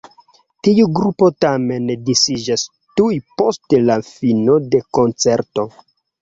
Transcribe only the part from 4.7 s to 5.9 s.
de koncerto.